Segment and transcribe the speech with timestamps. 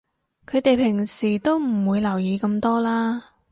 [0.47, 3.23] 佢哋平時都唔會留意咁多啦